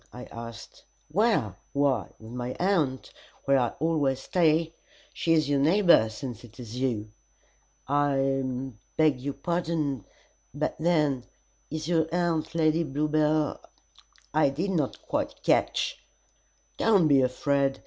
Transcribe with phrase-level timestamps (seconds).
[0.11, 1.57] I asked "Where?
[1.73, 3.13] Why, with my aunt,
[3.45, 4.73] where I always stay.
[5.13, 7.11] She is your neighbor, since it is you."
[7.87, 10.05] "I beg your pardon
[10.55, 11.25] but then
[11.69, 13.61] is your aunt Lady Bluebell?
[14.33, 16.03] I did not quite catch"
[16.79, 17.77] "Don't be afraid.